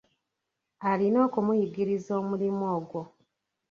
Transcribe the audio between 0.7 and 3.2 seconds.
Alina okumuyigiriza omirimu ogwo.